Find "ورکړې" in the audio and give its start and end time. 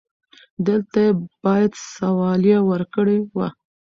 2.69-3.17